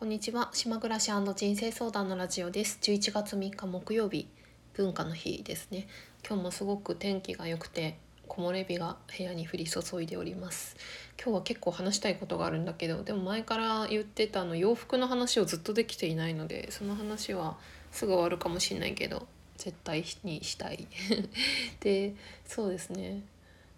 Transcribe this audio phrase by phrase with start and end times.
[0.00, 0.48] こんにちは。
[0.54, 2.78] 島暮らし人生相談のラジオです。
[2.80, 4.28] 11月3日木曜日
[4.72, 5.88] 文化の日ですね。
[6.26, 10.74] 今日もすごく天気が良くて木漏れ日が部屋に降り注いでおります。
[11.22, 17.58] 今日は結構話したいことがあるんだけどでも前から言ってたあの洋服の話をずっとできていないのでその話は
[17.92, 19.26] すぐ終わるかもしれないけど
[19.58, 20.88] 絶対にしたい。
[21.80, 22.14] で
[22.46, 23.22] そうですね。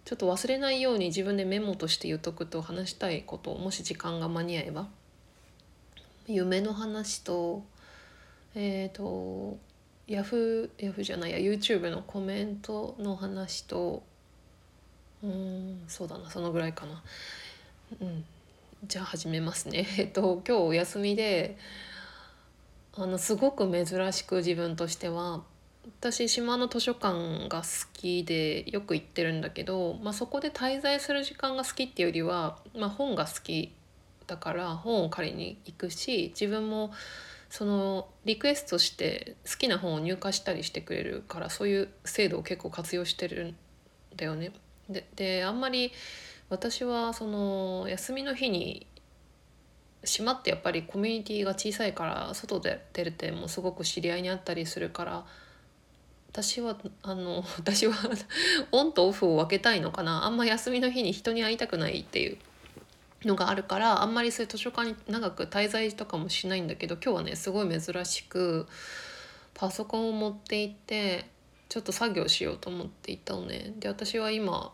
[0.04, 4.89] ちょっと忘れないように自分でメモとして言っとくと話したいこともし時間が間に合えば。
[6.27, 7.64] 夢の話と
[8.54, 9.58] えっ、ー、と
[10.07, 14.03] ヤフーヤフーじゃないや YouTube のコメントの話と
[15.22, 17.03] うんそうだなそのぐらいかな。
[18.00, 18.25] うん。
[18.86, 19.86] じゃあ始めますね。
[19.99, 21.57] えっと今日お休みで
[22.94, 25.43] あのすごく珍しく自分としては
[26.00, 33.72] 私島の図書館が好きでよく行ってるんだけど、まあ、そこで滞在する時間が好きっていうよりは、まあ、本が好き
[34.27, 36.92] だから本を借りに行くし自分も
[37.50, 43.56] そのリクエストして好きな本を入荷したりしてくれるからそういう制度を結構活用してるん
[44.16, 44.52] だよね。
[44.88, 45.92] でであんまり
[46.48, 48.86] 私はその休みの日に
[50.05, 55.25] 島ってやっぱりコミュニティが小さいから外で出る点もすごく知り合いにあったりするから
[56.30, 57.94] 私はあの私は
[58.72, 62.38] オンとオフを分けたいのかなあんま休みの日に人に会いたくないっていう
[63.25, 68.67] のがあるからあんまりそういう図書館に長く滞在とかもしないんだけど今日はねすごい珍しく
[69.55, 71.27] パソコンを持って行って
[71.69, 73.75] ちょっと作業しようと思って行ったのね。
[73.78, 74.73] で私は今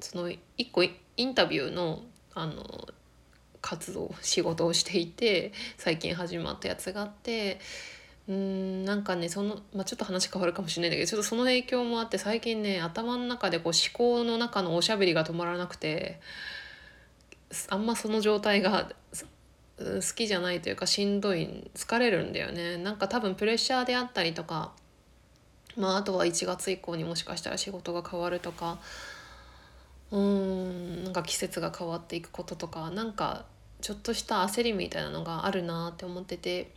[0.00, 2.02] その一個インタビューの
[2.34, 2.88] あの
[3.60, 7.60] 活動仕事をしていて最近始まったやつがあって
[8.28, 16.20] うんなんかねその、まあ、ちょっと話変わるかもしれないんだけどちょっとその影響もあって最近ね頭の中でこう思考の中のおしゃべりが止まらなくて
[17.68, 18.90] あんまその状態が
[19.78, 22.76] 好きじゃないというかしんどい疲れるんだよね。
[22.76, 24.72] なんか多分プレッシャーであったりとか
[25.76, 28.78] まああとは1月以降にもしかしたら仕事が変わるとか
[30.10, 33.44] うんなんか季節が変わっていくこととかなんか
[33.80, 36.70] ちょっとした焦りみたいなのがあるなって思ってて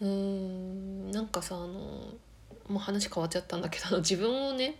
[0.00, 1.68] うんなんかさあの
[2.68, 4.76] もう話変わっちゃったんだけど自分をね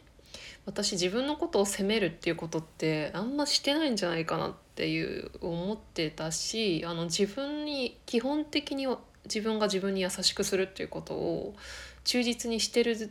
[0.64, 8.86] 私自分のことを責めるっていうことってあんましてないんじゃないかなっていう思ってたしあの自分に基本的に
[9.24, 11.54] 自分が自分に優しくするっていうことを
[12.04, 13.10] 忠実にしてる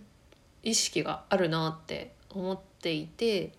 [0.63, 3.51] 意識があるなって思っていて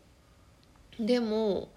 [0.99, 1.69] でも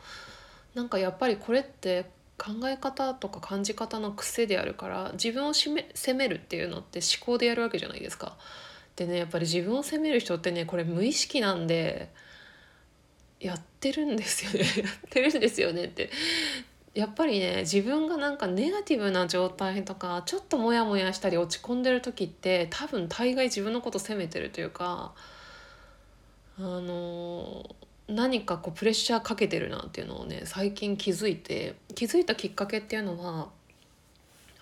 [0.73, 2.05] なんかやっぱりこれって
[2.37, 5.71] 考え方とか感じ方の癖であるから自分を責
[6.13, 8.37] めるっていうのって思考でやるわけじゃないですか。
[8.95, 12.09] でねやっぱり自分を責める人ってねこれ無意識なんで
[13.39, 14.59] やってるんですよね。
[14.83, 16.09] やってるんですよねって。
[16.94, 25.13] やっぱりね自分がなんかネガティブな状態とかちょっとモヤモヤしたり落ち込んでる時って多分大概自分のこと責めてるというか
[26.57, 27.75] あの
[28.07, 33.50] 何かこうプレッシャーかけてるなっていうのをね最近気づいて気づいたきっかけっていうのは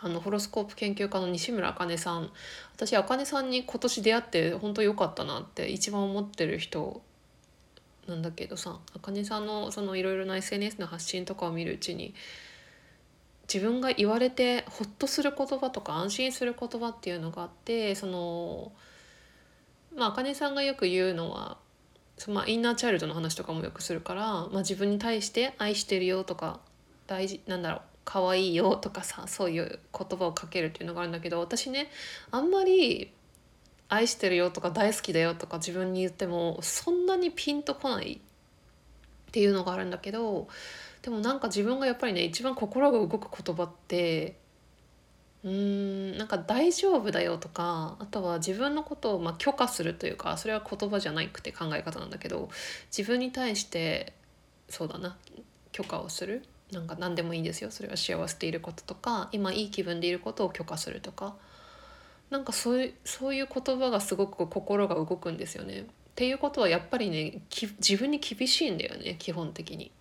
[0.03, 2.29] あのホロスコープ研究家の西村茜さん。
[2.75, 7.01] 私茜さんに今年出会って本当良かったなって一番思ってる人
[8.07, 12.13] なんだけどさ茜さんのそのいろいろな SNS の発信とかを見るうちに
[13.51, 18.71] 自分が言われてホッとする言葉とか安心する言葉っていうのがあってその
[19.95, 21.57] まあ茜さんがよく言うのは
[22.15, 26.59] そまあ、インナーチャイルドの話とかもよくするから、まあ、自分に対して「愛してるよ」とか
[27.07, 31.89] 大事なんだろう可愛いよとかさそういう言葉をかけるっていうのがあるんだけど私ね
[32.31, 33.11] あんまり
[33.89, 40.47] 愛してるよとか大好きだよとか自分に言ってもそんなにピンとこないっていうのがあるんだけど
[41.01, 44.37] でもなんか自分がやっぱりね一番心が動く言葉って
[45.43, 45.51] うー
[46.15, 52.49] んなんか大丈夫だよとかあとは自分のことをま許可するというかそれは言葉じゃなくて考え方なんだけど
[52.95, 54.13] 自分に対して
[54.69, 55.17] そうだな
[55.71, 56.43] 許可をする。
[56.73, 61.35] なんか何でもいいですよそれは幸せでいることとか今いい気分でいることを許可するとか
[62.29, 65.81] なんかそういうそういう言葉がすごく心が動くんですよね。
[65.81, 67.41] っていうことはやっぱりね
[67.79, 69.91] 自分に厳しいんだよね基本的に。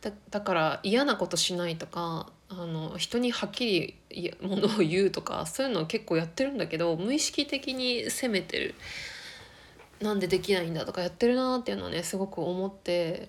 [0.00, 8.74] だだから嫌なことしないとかあの人にはっきりものを言うとかそういうのを結構やってるんだけど無意識的に責めてる
[10.00, 13.28] なんでできないんだとかやってるなっていうのはねすごく思って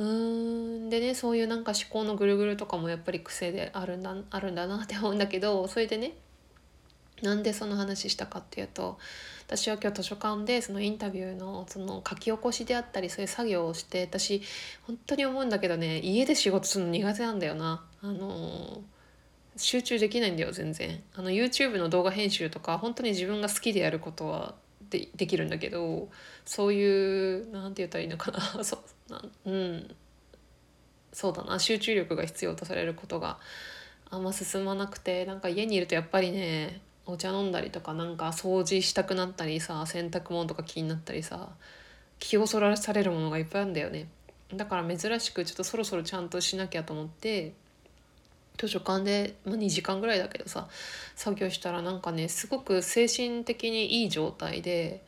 [0.00, 6.14] うーんでねそういうなんか思考のぐるぐるとかもやっぱり癖であるんだあるんだなって思うんだけどそれでね
[7.22, 8.98] なんでその話したかっていうと
[9.46, 14.40] 私は今日図書館でそのインタビューのその書き起こしであったりそういう作業をして私
[14.86, 17.84] 本当に思うんだけどね家で仕事するの苦手なんだよな。
[18.02, 18.82] あの
[19.56, 24.54] 集中できないんだよ全然あの YouTube の動画編集とか本当に自分が好きでやることは
[24.90, 26.08] でできるんだけど
[26.44, 28.40] そういう何て言ったらいいのかな。
[28.64, 29.96] そうなうん。
[31.12, 31.58] そうだな。
[31.58, 33.38] 集中力が必要とされることが
[34.10, 41.50] あんま進まなくてなんか家にいるとやっぱりねお茶飲んだりとかなんか掃除したくなったりさ洗濯物とか気になったりさ
[42.18, 44.08] 気をそらされるものがいっぱいあるんだよね。
[44.54, 47.52] だから珍しくちょっとそろそろちゃんとしなきゃと思って
[48.60, 50.68] 図書館で、まあ、2時間ぐらいだけどさ
[51.14, 55.02] 作業したらなんかねすごく精神的にいい状態で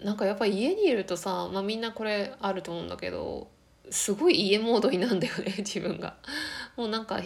[0.00, 3.48] なんかやっぱ家にいるとさ、まあ、みんなこれあると思うんだけど
[3.90, 6.16] すごい家モードになんだよね 自分が。
[6.76, 7.20] もうなんか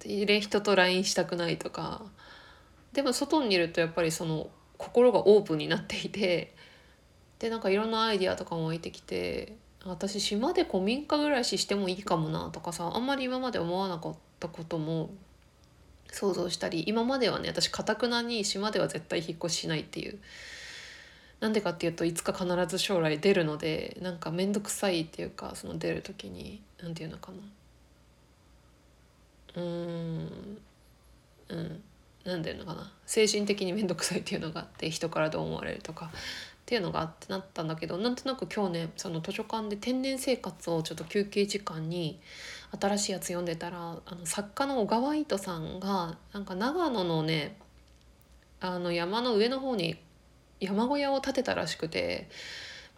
[0.00, 2.02] 人と LINE したくないとか
[2.94, 4.48] でも外にいるとやっぱりその
[4.78, 6.54] 心がオープンになっていて
[7.38, 15.10] でなんかいろんなアイディアとかも湧いてきて私島で古民家暮らししてもいいかもなとかさあんまり今まで思わなかったことも
[16.10, 20.18] 想像したり今まではね私かたくなに島では絶対引っ越ししないっていう。
[21.40, 27.38] なんでかっていうといつか必ず将来出るのでなんか面倒くさいっていうかその出る時に何て言うのかな。
[29.56, 30.58] うん
[31.48, 31.82] うん
[32.24, 32.90] 何て言うのかな。
[33.04, 36.10] 精神的に面倒くさいっていうのがあって人からどう思われるとか。
[36.64, 42.18] っていうのがあってなったんだけどなんとなく今日ねその図書館で天然生活をちょっと休憩時間に
[42.80, 47.58] 新しいやつ読んでたらあの作家の小川糸さんがなんか長野のね
[48.60, 49.96] あの山の上の方に
[50.58, 52.30] 山小屋を建てたらしくて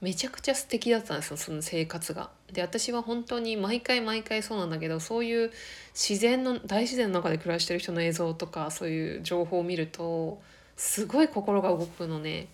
[0.01, 2.31] めちゃくちゃ素敵だったんですよその生活が。
[2.53, 5.51] で私は本当に毎回毎回そうなんだけどそういう
[5.93, 10.41] 自然の大自然の中で暮らしてる人の映像とかそういう情報を見ると
[10.77, 12.47] すごい心が動くのね。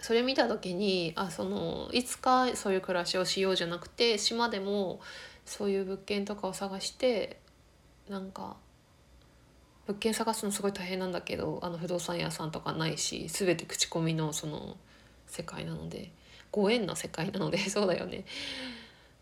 [0.00, 5.00] それ見た時にあそのいつかそういう暮らしをしようじゃなくて島でも
[5.44, 7.38] そういう物件とかを探して
[8.08, 8.56] なんか
[9.86, 14.76] 物件探すのすごい大変なんだけどあの不動産屋さんとかないし全て口コミのその
[15.26, 16.12] 世界なので
[16.52, 18.24] ご縁の世界なので そうだよね。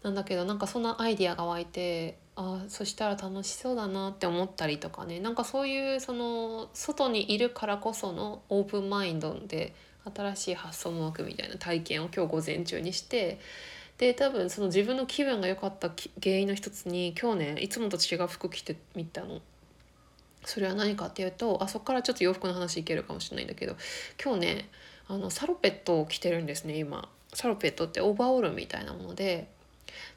[0.03, 9.75] なんだけどなんかそんなアイディアが湧いてあそしたら楽しそうだなって思ったりとかねなんかそういうその外にいるからこそのオープンマインドで
[10.15, 13.39] 新しい発想も湧くみたいな体験を今日午前中にして
[13.99, 15.91] で多分その自分の気分が良かった
[16.23, 19.41] 原因の一つに今日ねいつもと違う服着てみたの。
[20.45, 23.75] それは何かっていうとあそこからちょっと洋服の話いけるかもしれないんだけど
[24.23, 24.69] 今日ね
[25.09, 27.09] あのサロペットを着てるんですね今。
[27.35, 29.49] サロペットってオーバーオールみたいなもので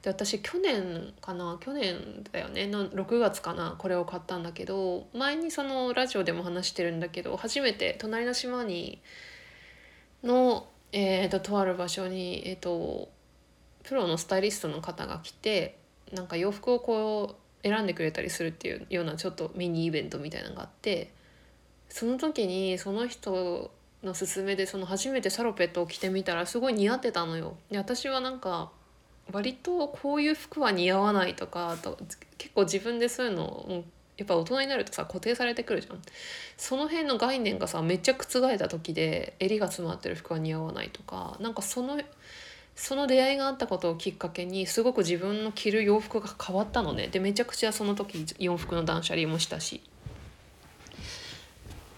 [0.02, 9.00] で私去年かな去年だよねの6月かなこれを買ったんだけど前にそのラジオでも話してるんだけど初めて隣の島に
[10.24, 13.10] の、えーと、とある場所に、えーと、
[13.84, 15.78] プロのスタイリストの方が来て
[16.14, 21.12] なんか洋服をこう選んでくれたりするっていうようなちょっとミニイベントみたいなのがあって
[21.90, 23.72] その時にその人
[24.04, 27.58] の勧めでその初めてサロペットを着てみたらすごい似合ってたのよ。
[27.70, 28.72] で私はなんか
[29.32, 31.98] 割とこういう服は似合わないとかと
[32.38, 33.84] 結構自分でそういうのを
[34.20, 36.02] やっぱ大人になるとさ固定されてくるじゃん。
[36.58, 42.00] その辺の概念がさめっちゃ覆った時で襟が詰まってる服は似合わないとかなんかその
[42.76, 47.08] その出会いがあったことをきっかけにすごく自分の着る洋服が変わったのね。
[47.08, 49.82] でめちゃくちゃその時洋服の断捨離もしたし。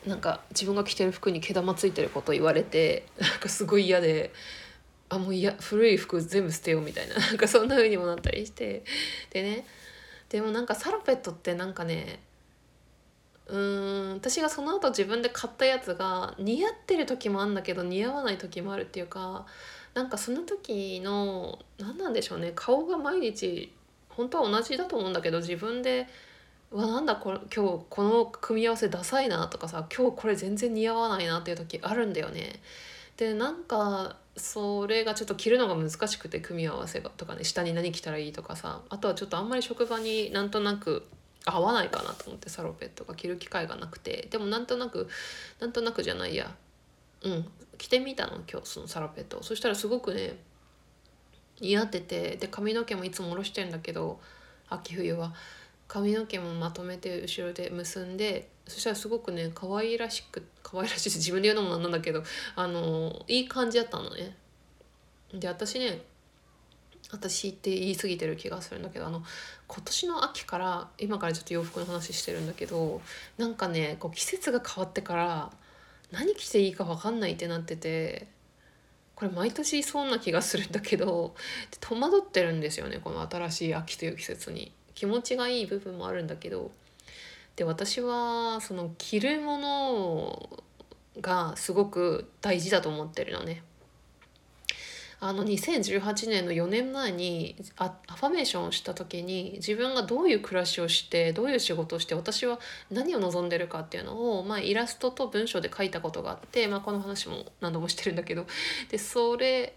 [0.06, 4.34] なんか自分が着てる服に毛玉ついてること言われてなんかすごい嫌で
[5.10, 7.16] あもういや古い服全部捨てようみたいな。
[7.16, 8.84] なんかそんな風にもなったりして。
[9.32, 9.66] でね
[10.32, 12.22] でもなんかサロペットってなんかね
[13.48, 19.46] うーん私がその後自分で買ったやつが似合ってる時もあるんだけど似合わない時もあるっていうか
[19.94, 23.74] なんかその時の何なんでしょうね顔が毎日
[24.08, 26.08] 本当は同じだと思うんだけど自分で
[26.72, 32.62] 「うわなんだこ今日この組み合わせダサいな」とかさ「今日これ全然似合わないな」っていう時あるんだよね。
[33.18, 41.08] でなんかそれがちょっと着るのが難しくて組み合わせがとかね下に何着たらいいとかさあとはちょっとあんまり職場になんとなく
[41.46, 45.10] 合わないかなと思ってサロペットが着る機会がなくてでもなんとなく
[45.60, 46.54] なんとなくじゃないや。
[47.24, 47.46] うん
[47.78, 50.38] 着てみたの今日そのサロペットそしたらすごくね
[51.60, 54.20] 似合っててで髪の毛もいつも下ろしてんだけど
[54.70, 55.34] 秋冬は。
[55.92, 62.24] 髪の毛もまとめて後ろで結んでそしたらすごくね可愛らしく可愛らしい自分で言うのもなんなんだけど
[62.56, 64.38] あのいい感じだったのね。
[65.34, 66.02] で私ね
[67.12, 69.22] 私って言い過ぎてる気がするんだけどあの
[69.68, 73.02] 今年の秋から今からちょっと洋服の話してるんだけど
[73.38, 75.52] なんかねこう季節が変わってから
[76.10, 78.28] 何着ていいか分かんないってなってて
[79.16, 81.36] これ毎年そうな気がするんだけど
[81.82, 84.72] 戸惑ってるんですよねこの新しい秋という季節に。
[84.96, 86.72] 気持ちがいい部分もあるんだけど
[87.56, 90.60] で私はその着るもの
[91.20, 93.64] がすごく大事だと思ってるのね。
[95.24, 108.48] あの2018年の4年前にアアファメーションをした時に自分がどういう暮らしをしてどういう仕事をして私は何を望んでるかっていうのを、まあ、イラストと文章で書いたことがあって、まあ、この話も何度もしてるんだけど
[108.90, 109.76] でそれ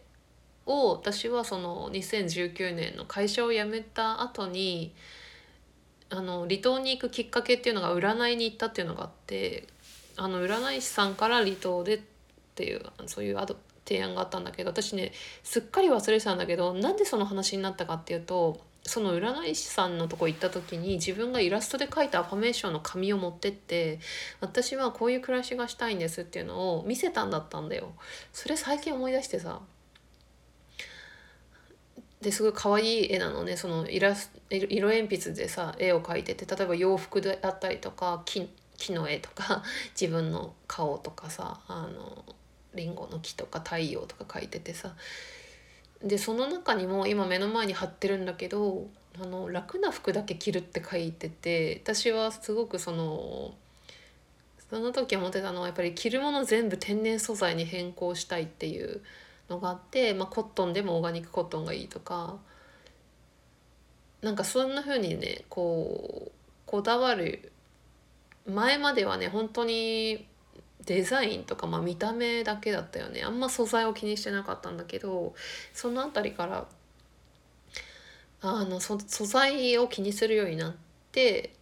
[0.67, 4.95] を私はその2019年の会社を辞めた後に
[6.11, 9.67] あの離島に行くきっかけっていうのが占いに行ったっていうのがあって
[10.17, 12.01] あの占い師さんから離島でっ
[12.55, 23.99] ていうそういうアド提案があったんだけど私ねすっかり忘れてたんだけどなんでその話になったかっていうとその占い師さんのとこ行った時に自分がイラストで描いたアファメーションの紙を持ってって
[24.41, 27.93] 私はこういう暮らしがしたいんですっていうのを見せたんだったんだよ。
[28.33, 29.61] それ最近思い出してさ
[32.25, 33.57] ですごい可愛い絵なのね。
[33.57, 39.63] そのイラス色鉛筆でさ絵を描いてて例えば洋服であったりとか木木の絵とか
[39.99, 42.25] 自分の顔とかさあの
[42.75, 44.95] リンゴの木とか太陽とか書いててさ。
[46.03, 48.89] でその中にも今目の前に貼ってるんだけど
[49.19, 53.55] あの楽な服だけ着るって書いてて私はすごくその
[54.69, 59.01] その時思ってたのはやっぱり着るもの全部天然素材に変更したいっていう
[59.49, 62.39] のがあって、まあ、コットンでもオーガニックコットンがいいとか。
[64.23, 66.33] なんかそんな風にねこう
[66.65, 67.53] こだわる。
[68.47, 70.27] 前まではね本当に
[70.87, 73.23] デザインとか、まあ、見た目だけだったよね。
[73.23, 75.35] あんま素材を気にしてなかったんだけど
[75.73, 76.67] その辺りから
[78.41, 80.75] あの素材を気にするようになっ
[81.13, 81.55] て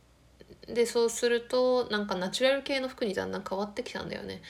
[0.67, 4.43] でそうするとなんかナチュラル系の服にだんだん変わってきたんだよね。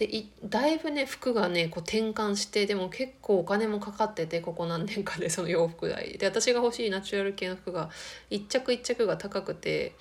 [0.00, 6.16] でだいぶね服がねこう転換してでも結構お金もかかっててここ何年かで その洋服代。
[6.16, 7.90] で私が欲しいナチュラル系の服が
[8.30, 9.94] 一着一着が高くて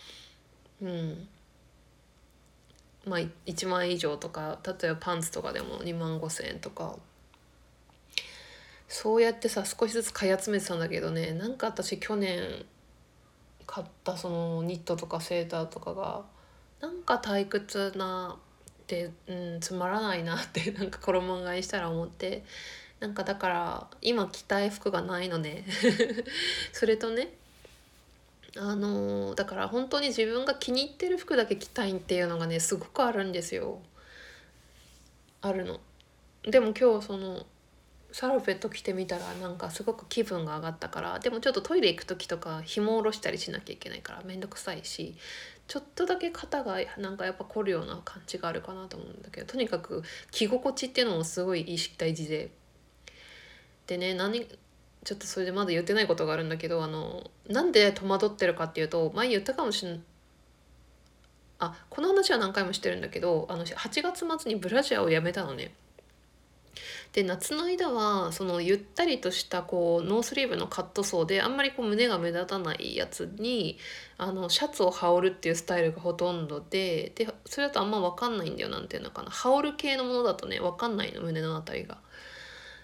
[0.81, 1.27] うん。
[3.05, 6.97] まあ、1万円以上とか例えばパンツとかでも2万5,000円とか。
[8.87, 12.65] そうやってさ少しずつ買い集めてたんだけどねなんか私去年
[13.67, 16.25] 買ったそのニットとかセーターとかが
[16.79, 18.39] なんか退屈な
[19.27, 22.43] うんつまらないなって なんか衣替えしたら思って
[22.99, 25.63] なんかだから今着たい服がないので
[26.73, 27.33] それとね
[28.57, 33.79] あのだから本当に自分が気に入ってる服だけ着たいっていうのがねすごくあるんですよ。
[35.41, 35.79] あるの。
[36.43, 37.45] でも今日その
[38.11, 45.15] サロペット着てみたらなんかすごく気分が上がったからでもちょっとトイレ行く時とか紐下ろしたりしなきゃいけないから面倒くさいし
[45.69, 52.49] ちょっとだけ肩がなんかやっぱ凝るような感じがあるかなと思うんだけどとにかく着心地っていうのもすごい意識大事で
[53.85, 54.47] でね何
[55.03, 60.01] ちょっとそれでまだ言ってないことがあるんだけどあのなんで戸惑ってるかっていうと前言ったかもしれない
[61.59, 65.71] あこの話は何回もしてるんだけどあの8月末にブラジャーをやめたのね。
[67.13, 73.77] で夏の間はそのゆったりとしたこうノースリーブのカットソーであんまりこう胸が目立たないやつに
[74.17, 81.97] あのシャツを羽織るっていうスタイルがほとんどででそれだとあんま分かんないんだよなんていうのかな羽織る系のものだとね分かんないの胸の辺りが。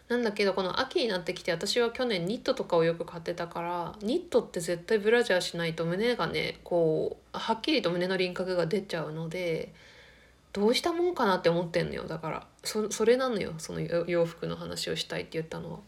[0.08, 9.74] なんだけどこの秋になってきて私は去年ニットとかをよく買ってたからニットって絶対ブラジャーしないと胸がねこうはっきりと胸の輪郭が出ちゃうので
[10.56, 12.06] どうしたもんかなって思ってんのよ。
[12.06, 13.56] だからそそれなのよ。
[13.58, 15.80] その洋服の話をしたいって言ったのは。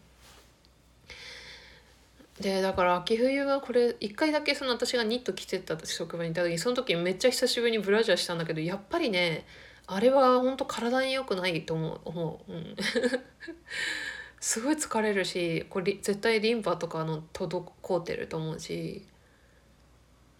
[2.38, 9.46] でだから秋冬はこれ一回だけその私がニット着てた職場にいた時その時めっちゃ久しぶりにブラジャーしたんだけどやっぱりね
[9.86, 12.00] あれは本当体に良くないと思う。
[12.04, 12.76] 思う、うん、
[14.38, 19.02] すごい疲れるしこれ絶対リンパとかの滞ってると思うし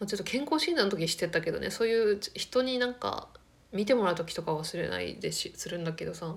[0.01, 3.29] ちょっと健康診断の時してたけどねそういう人になんか
[3.73, 6.35] 見てもらう時とか忘れないでしするんだけどさ。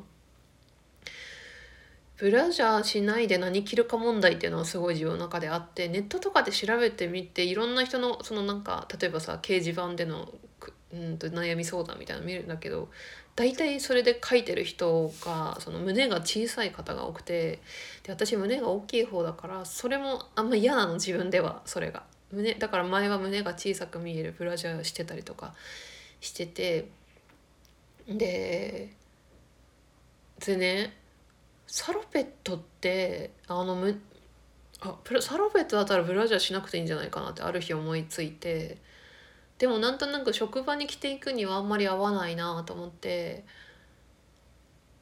[2.22, 10.32] ブラジャーしないで何着るか問題っていうのはすごい自分の中であってネットとかで調べてみていろんな人のそのなんか例えばさ掲示板での
[10.94, 12.90] うんと悩み相談みたいなの見るんだけど
[13.36, 17.60] 大体それで書いてる人がその胸が小さい方が多くて
[18.04, 22.04] で私胸が大きい方だからそれもあんま嫌なの自分ではそれが。
[22.32, 25.54] 胸だから前は胸が小さく見えるブラジャーしてたりとか
[26.22, 26.88] してて
[28.08, 28.96] で
[30.46, 30.94] でね
[31.68, 34.02] サロペットってあのむ
[34.82, 38.78] あサロペットだったらブラジャーしなくていいんじゃないかなってある日思いついて
[39.60, 43.46] でもなんとなく職場に着ていくにはあんまり合わないなと思って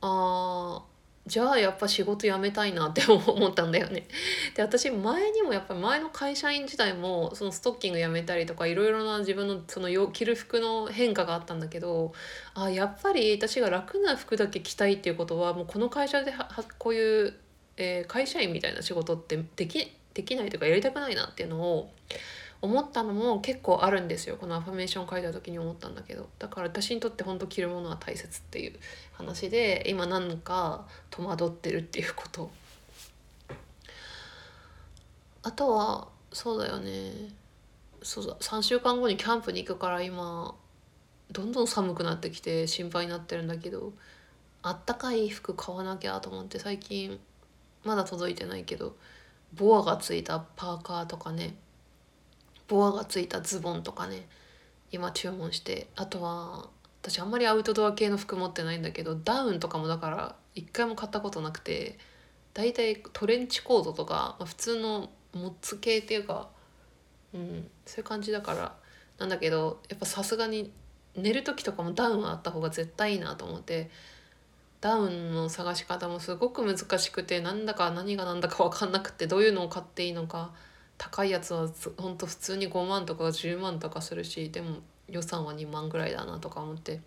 [0.01, 4.07] あーじゃあやっぱ仕事辞めたいなって思ったんだよね。
[4.55, 12.13] で私前にもやっぱり前の会社員時代もそのストッキングやめたりとかいろいろな自分のその着る服の変化があったんだけど
[12.55, 17.33] あやっぱり私が楽な服だけ着たいっていうことはもうこの会社ではこういう、
[17.77, 21.91] えー、会社員みたいな仕事ってできできないというかやりたくないなっていうのを
[22.61, 24.35] 思ったのも結構あるんですよ。
[24.35, 26.27] このアファメーション書いた時に思ったんだけど。
[26.39, 28.73] だから私にとって本当着るものは大切っていう
[29.13, 32.51] 話で今なんか戸惑ってるっていうこと。
[35.41, 37.13] あとはそうだよね。
[38.03, 38.35] そうだ。
[38.35, 40.53] 3週間後にキャンプに行くから今
[41.31, 43.93] どんどん寒くなってきて心配になってるんだけど
[44.63, 47.19] あったかい服買わなきゃと思って最近
[47.83, 48.95] まだ届いてないけど
[49.53, 51.55] ボアがついたパーカーとかね。
[52.69, 54.27] ボアがついたズボンとかね
[54.91, 55.87] 今注文して。
[55.95, 56.69] あとは
[57.01, 61.97] 私あんまりアウトドア系の服持ってないんだけどダウンとかもだから一回も買ったことなくて
[62.53, 66.49] 大体トレンチコートとか、まあ、普通のモッツ系っていうか、
[67.33, 68.75] うん、そういう感じだから。
[69.19, 70.71] なんだけどやっぱさすがに
[71.15, 73.89] 寝る時とかもダウンあった方が絶対いいなと思って
[74.81, 80.53] ダウンの探し方もすごく難しくてなんだか何が何だか分かんなくてどういうのを買っていいのか
[80.99, 84.77] 高いやつはほんと普通に5万とか10万とかするしでも
[85.07, 86.99] 予算は2万ぐらいだなとか思って。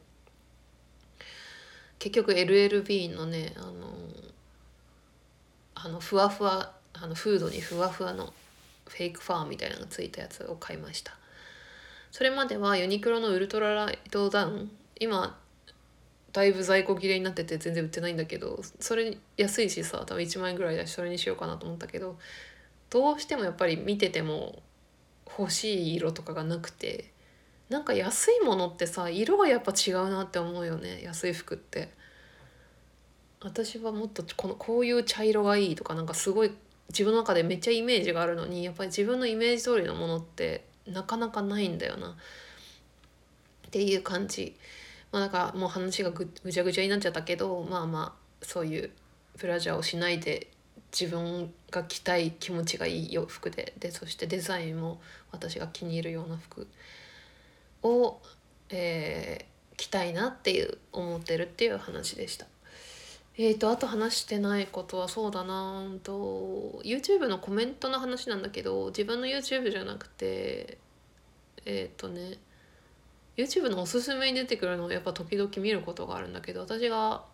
[2.00, 3.72] 結局 LLB のねあの
[5.76, 8.32] あのふわふわあのフードにふわふわの
[8.88, 11.16] フェイクファーみたいなのがついたやつを買いました。
[12.10, 15.38] それまではユニクロのウルトラライトダウン今
[16.32, 22.18] だいぶ在庫切れになってて全然売ってないんだけどそれ安いしさ多分1万円ぐらいだしそれにしようかなと思ったけど
[22.92, 24.62] どうしてもやっぱり見てても
[25.38, 27.10] 欲しい色とかがなくて
[27.70, 31.88] なんか安いものってさ色がやっぱ違うなって思うよね安い服って。
[33.40, 36.52] 私はもっとこのこういう茶色がいいとかなんかすごい
[36.90, 42.10] 自分の中でめっちゃイメージがあるのにやっぱり自分のイメージ通りのものってなかなかないんだよな。
[42.10, 44.54] っていう感じ。
[45.10, 48.90] まあだからもう話がぐぐちゃぐちゃになっちゃったけどまあまあそういう
[49.38, 50.51] ブラジャーをしないで
[50.92, 55.00] 自分が着たい気持ちがいい洋服ででそしてデザインも
[55.30, 56.68] 私が気に入るような服
[57.82, 58.20] を、
[58.68, 62.46] えー、着たいなっていう思ってるっていう話でした。
[63.38, 70.76] えーと、あと話してないことはそうだなと YouTube のコメントの話なんだけど自分の YouTube じゃなくて
[71.64, 72.36] えっ、ー、とね
[73.38, 77.24] YouTube のおすすめに出てくるのをやっぱ時々見ることがあるんだけど私が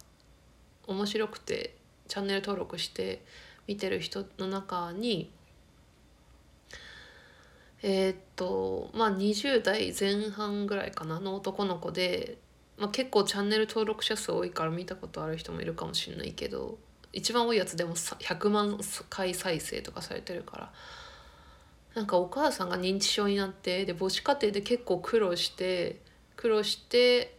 [0.87, 1.75] 面白くて
[2.07, 3.25] チャンネル登録して
[3.68, 5.31] 見てる人の中に
[7.83, 12.38] えー、っとまあ20代前半ぐらいかなの男の子で、
[12.76, 16.78] まあ、結構チャンネル登録者数多いから見たことある人もいるかもしれないけど
[17.12, 18.78] 一番多いやつでも100万
[19.09, 20.72] 回再生とかされてるから
[21.94, 26.00] なんかお母さんが認知症になってで母子家庭で結構苦労して
[26.37, 27.37] 苦労して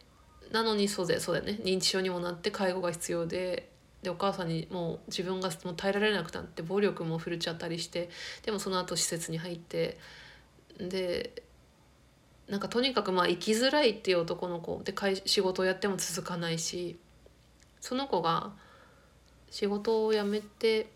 [0.50, 3.69] なのにそうだよそうだよね認知症にもなって介護が必要で
[4.02, 8.08] でお母さんにもう自分がもう耐えられなくなって暴力も振るっちゃったりして
[8.42, 9.98] でもその後施設に入って
[10.78, 11.42] で
[12.48, 14.94] なんかとにかくまあ生きづらいっていう男の子で
[15.26, 16.98] 仕事をやっても続かないし
[17.80, 18.52] その子が
[19.50, 20.90] 仕事を辞めて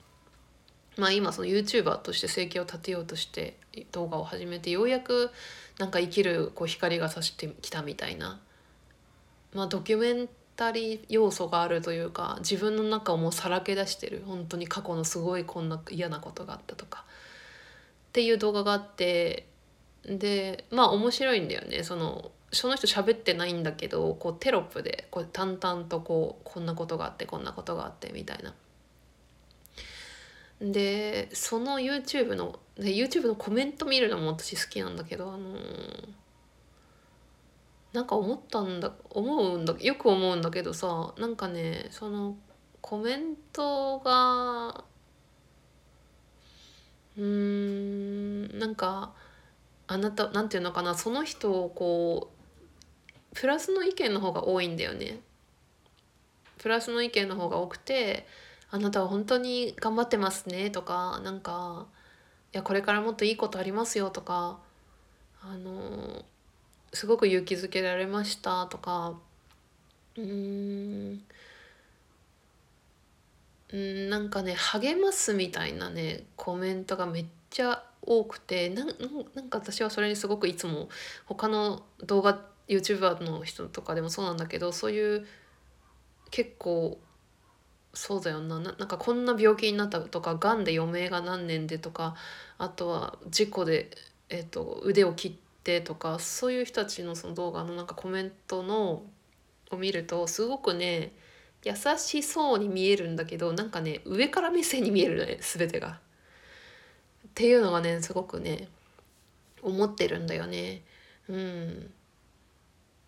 [0.97, 3.57] まあ今その YouTuber として生計を立てようとして
[3.93, 5.31] 動画を始めてようやく
[5.79, 8.41] なんか生きるこう光が差してきたみたいな
[9.53, 14.23] まあドキュメンたり要素があるというか自分の中をもうさらけ出してる。
[14.27, 17.05] 本当に過去のすごいこんな嫌なことがあったとか。
[18.09, 19.47] っていう動画があって
[20.07, 21.83] でまあ面白いんだよね。
[21.83, 28.55] そのその人喋ってないんだけどこうテロップでこう淡々とこうこんなことがあってこんなことがあってみたいな。
[30.61, 36.24] でその YouTube ので YouTube のコメント見るのも私好きなんだけどあのー
[37.95, 42.37] なんか思ったんだ思うんだよく思うんだけどさなんかねその
[42.81, 44.85] コメントが
[47.17, 49.13] うーんなんか
[49.87, 52.31] あなたなんていうのかなその人をこ
[53.33, 55.21] うプラスの意見の方が多いんだよね。
[56.59, 58.27] プラスの意見の方が多くて
[58.71, 61.87] 「あなたは本当に頑張ってますね」とかなんか
[62.53, 64.59] 「いやこれからもっといいことありますよ」とか
[65.43, 66.25] あの
[66.95, 69.15] すごく勇気づけられましたとか。
[70.17, 71.25] うん。
[73.73, 78.89] なんかね励ますみたいなねコメントがめっちゃ多くてなん
[79.35, 80.89] なんか私はそれにすごくいつも
[81.27, 85.27] 他の動画 YouTuber の人とかでもそうなんだけどそういう
[86.31, 86.99] 結構
[87.95, 88.59] そうだよな。
[88.59, 92.17] なんかこんな病気になったとかがんで余命が何年でとか
[92.59, 93.91] あとは事故で、
[94.29, 95.33] えーと、腕を切っ
[95.65, 99.03] てとかそういう人たちのその動画のなんかコメントの
[99.71, 101.13] を見るとすごくね
[101.65, 105.99] 優しそうに見えるんだけどなんかね上から目線に見えるね全てが。
[107.29, 108.69] っていうのがねすごくね
[109.63, 110.83] 思ってるんだよね。
[111.29, 111.91] うん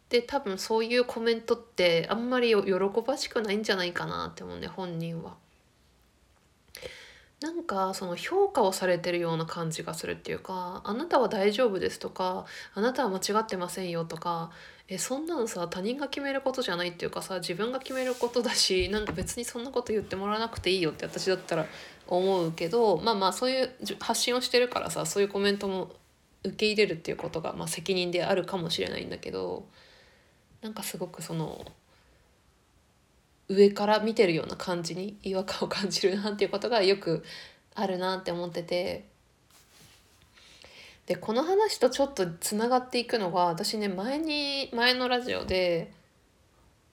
[0.08, 2.72] で多分そういうコメントってあんまり喜
[3.04, 5.34] ばしくないんじゃないかなって思うね本人は。
[7.40, 14.50] なんかその評価をされてるような感じがするっていうか「あなたは大丈夫です」とか「あなたは間違ってませんよ」とか
[14.88, 21.66] えそんなのさ他人が決めることじゃないっていうかさ自分が決めることだしなんか別にそんなこと言ってもらわなくていいよって私だったら
[22.06, 23.70] 思うけどまあまあそういう
[24.00, 25.90] 発信をしてるからさそういうコメントも
[26.44, 29.66] 受け入れるっていうことが、まあ、責任であるかもしれないんだけど
[30.62, 31.64] なんかすごくその
[33.48, 37.24] 上から見てるような感じに違和感を感じるなっていうことがよく
[37.74, 39.04] あるなって思ってて
[41.06, 45.92] でこの話とちょっとつながっていくのが私ね前に前のラジオで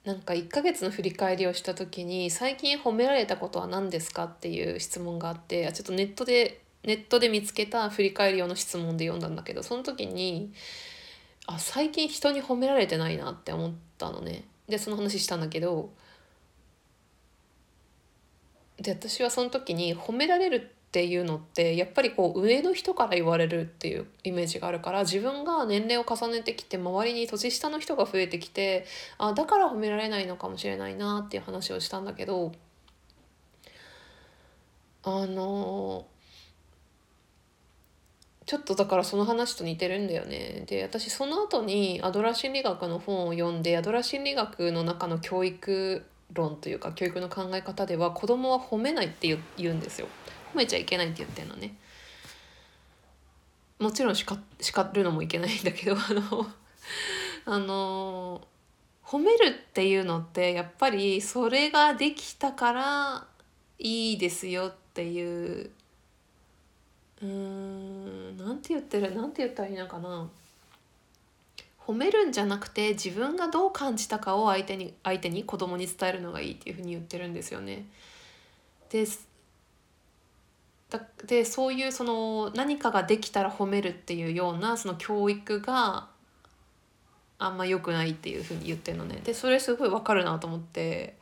[0.05, 10.53] なんか1ヶ月の振り返りをした時に「最近褒められたことは何ですか?」っていう質問があってちょっとネットでネットで見つけた振り返り用の質問で読んだんだけどその時に
[11.47, 15.91] あ最近人に褒められてないなって思ったのねでその話したんだけど
[18.83, 28.85] で私はその時に褒められるっていうのってやっぱりこう上の人から言われるっていうイメージがあるから自分が年齢を重ねてきて周りに年下の人が増えてきて
[29.17, 32.51] あだから褒められないのかもしれないなっていう話をしたんだけど
[35.03, 36.05] あの
[38.45, 40.65] ちょっとだからその話と似てるんだよね。
[40.67, 50.07] で私その後にアドラー心理学の本を読んでアドラー心理学の中の教育論というか教育の考え方では子供は褒めないって言うんですよ。
[50.53, 51.75] 褒めちゃいけないって言ってるのね。
[53.79, 56.47] もちろん叱叱るのもいけないんだけどあの
[57.45, 58.47] あの
[59.03, 63.27] 褒めるっていうのってやっぱりそれができたから
[63.77, 65.71] いいですよっていう
[67.21, 70.29] うーんなんて言ってるなんて言ったらいいのかな
[71.85, 77.85] 褒めるんじゃなくて自分がどう感じたかを相手に相手に子供に伝えるのがいいっていうふうに言ってるんですよね。
[78.89, 79.05] で
[81.25, 86.07] でそういうその何かができたら褒めるっていうようなその教育が
[87.39, 89.19] あんま良くないっていうふうに言ってるのね。
[89.23, 91.17] でそれすごいわかるなと思って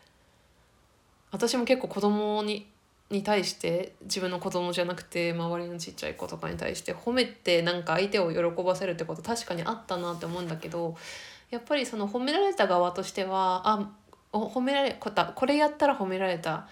[1.32, 2.67] 私も結構子供に
[3.12, 10.95] に対して自分の子供じゃなくて周りのちっちゃい子とかに対して褒めてなんか相手を喜ばせるってこと確かにあったなって思うんだけど
[11.50, 13.89] やっぱりその褒められた側としてはあ
[14.32, 16.67] 褒められたこれやったら褒められた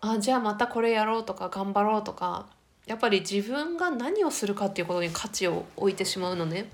[0.00, 2.46] あじゃあまたこれやろうとか頑張ろうとか
[2.86, 6.68] やっぱり自分が何をするかっていうことに価値を置いてしまうのね。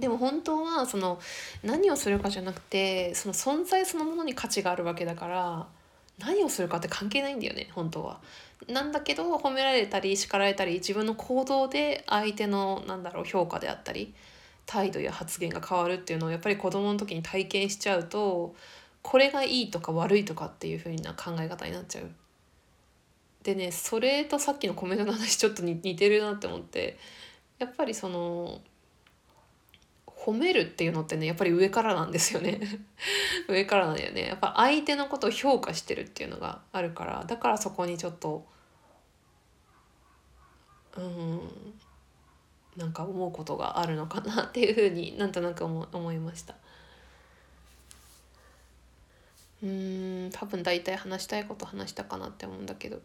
[0.00, 1.20] でも本当はその
[1.62, 5.66] 何をするかじゃなくてその存在そのものに価値があるわけだから
[6.18, 8.20] 何をするかって関係ないんだよね本当は。
[8.68, 14.14] なんだけど褒められたり叱られたり自分の行動で相手のなんだろう評価であったり
[14.66, 18.54] 態度や発言が変わるっていうのをやっぱり子供の時に体験しちゃうと
[19.02, 22.10] これがいいとか悪いとかっていう風な考え方になっちゃう。
[23.42, 26.96] でねそれとさっきのコメントの話ちょっと似てるなって思って
[27.58, 28.60] やっぱりその
[30.24, 32.60] 褒めるっていうのってねやっぱり上からなんですよね。
[33.48, 34.26] 上からなんだよね。
[34.26, 38.46] やっぱ相手のことを評価してるっていうのがあるからだからそこにちょっと
[40.96, 41.40] うん
[42.76, 46.54] なんか思うことがあるのかなっていうふうになんとなく思思いました。
[49.60, 53.00] うん多分大体話したいこと話したかなって思うんだけど、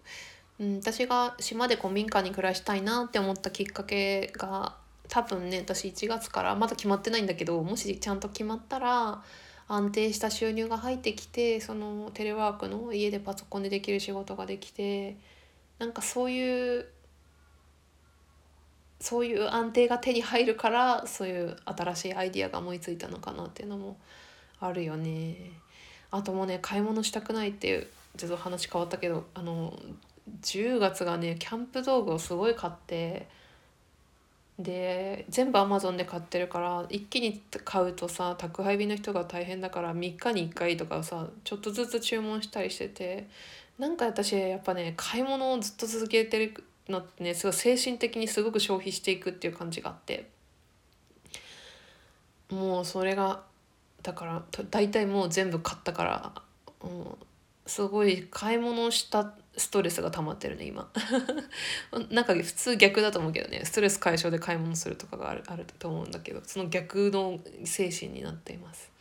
[0.60, 4.76] うん、私が島で古民家に暮らしたいなって思ったきっかけが
[5.10, 9.24] 多分ね私1月からまだ決まってないんだけどもしちゃんと決まったら
[9.68, 15.18] 安定した収入が入ってきてそのテレワークの家でパソコンでできる仕事ができて
[15.80, 16.88] なんかそういう
[19.00, 23.98] そういう安定が手に入るからそういう新しいアイディアが思いついたのかなっていうのも
[24.60, 25.52] あるよね。
[26.10, 29.78] あともうね買い物したくないっていうちょっと話変わったけどあの
[30.42, 33.28] 10月がねキャンプ道具をすごい買って
[34.60, 43.28] で全部アマゾンで買ってるから一気に買うとさ宅配便の人が大変だから3日に1回とかさちょっとずつ注文したりしてて
[43.78, 50.28] なんか私やっぱね買い物をずっと続けてるのってねすごい精神的にすごく消費していくっていう感じがあって
[52.50, 53.44] もうそれが
[54.02, 56.34] だから大体もう全部買ったから
[56.82, 57.18] も
[57.66, 60.90] うすごい買い物したストレスが溜まってるね今。
[62.12, 63.66] なんか普通逆だと思うけどね。
[63.66, 68.92] ストレス解消で買い物するとかがあるあると思うんだけどその逆の精神になっています。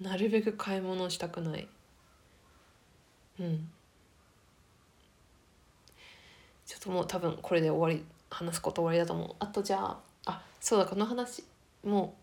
[0.00, 1.68] なるべく買い物したくない。
[3.40, 3.70] うん。
[6.64, 9.36] ちょっともう多分これで終わり話すこと終わりだと思う。
[9.40, 11.42] あとじゃああそうだこの話
[11.82, 12.17] もう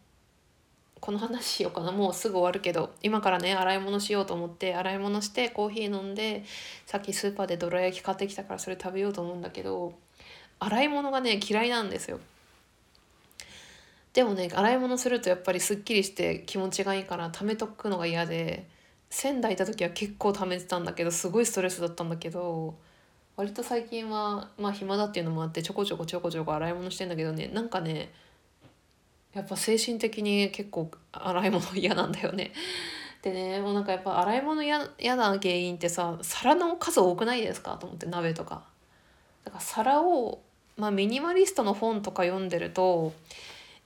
[0.99, 6.43] この話しようかなもうすぐ終わるけど今からね洗い物しようと思って洗い物してコーヒー飲んで
[6.85, 9.93] さっきスーパーでどら焼き買ってきたからそれ食べようと思うんだけど
[10.59, 12.19] 洗い物がね嫌いなんですよ。
[14.13, 18.65] でもね洗い物するとやっぱりすっきりして気持ちがいいから貯めとくのが嫌で
[19.09, 22.75] 仙台いた時は結構貯めてたんだけどすごいストレスだったんだけど
[23.35, 28.11] 割と最近はまあ暇だっていうのもあってちょこちょこちょこちょこ洗い物してんだけどねなんかね
[29.35, 32.53] やっぱ精神的に結構洗い物嫌なんだよね。
[33.21, 34.79] でねもうなんかやっぱ洗い物嫌
[35.15, 38.63] な原因ってさ皿の数多くないですかと思って鍋とか。
[39.43, 40.41] だから皿を、
[40.77, 43.13] まあ、ミニマリストの本とか読んでると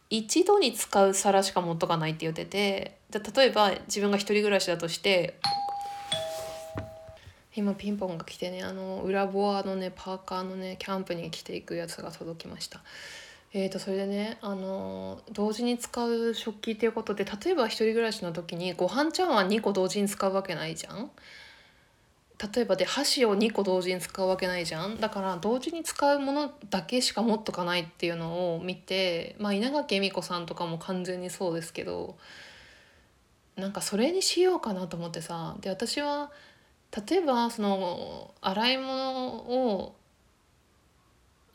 [0.09, 5.35] 一度に使う皿しか持っとかないって言っててで例えば自分が一人暮らしだとして
[7.55, 12.81] 今ピンポンが来てねあの裏ボアのねパーカーのねキャンプに着ていくやつが届きました。
[13.51, 21.09] えー、とそれでねあの同時に使う食器っていうことで例えば一人暮らしの時にご飯茶碗2個同時に使うわけないじゃん。
[22.53, 32.15] 例えばで箸を2個同時に使うわけないじゃんだから同時に使うものだけしか持っとかないっていうのを見て、まあ、稲垣恵美子さんとかも完全にそうですけど
[33.57, 36.31] なんかそれにしようかなと思ってさで私は
[37.09, 39.95] 例えばその洗い物を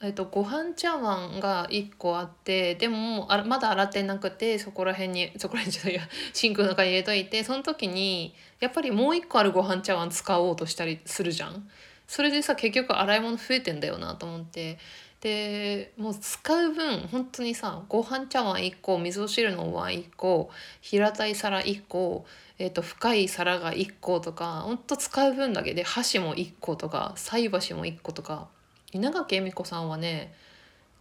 [0.05, 6.03] えっと、ご飯茶碗が1個あってでもあまだ洗ってなくてそこら辺にそこら辺じゃないや
[6.35, 11.69] シンクの中に入れといてその時にやっぱりもう1個あるご飯茶碗使おうとしたりするじゃん。
[12.07, 14.79] それでさ結局洗い物増えてんだよなと思って
[15.23, 20.51] でもう使う分本当にさご飯茶碗1個味噌汁のお椀1個
[20.83, 22.27] 平たい皿1個、
[22.59, 28.49] えーと、深い皿が1個とかほんと使う分だけで箸も1個とか菜箸も1個とか
[28.95, 30.33] 稲垣恵美子さんはね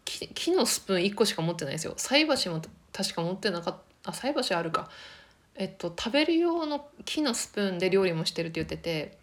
[0.04, 1.94] 木のスプーン1個しか持ってないですよ。
[1.96, 4.90] 菜箸も確か持ってなかったあ菜箸あるか。
[5.56, 9.18] えっと食べる用の木のスプーンで料理もしてるって言ってて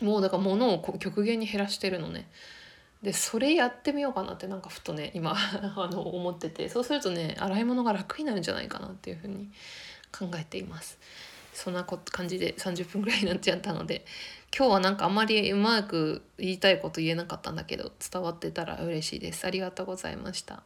[0.00, 2.28] もうだから物を極限に減らしてるのね。
[3.02, 6.68] でそれやってみようかなってなんかふとね今 あの思ってて。
[6.68, 9.50] そうするとね洗い物が楽になるんじゃないかなっていうふうに
[10.16, 10.98] 考えています。
[11.52, 14.06] そんな感じで30分ぐらいになっちゃったので。
[14.56, 19.46] 今日はなんかあんまりうまく言いたいこと言えなかったんだけど伝わってたら嬉しいです。
[19.46, 20.62] ありがとうございました。